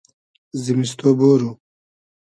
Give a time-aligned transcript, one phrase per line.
[0.63, 1.51] زیمیستو بۉرو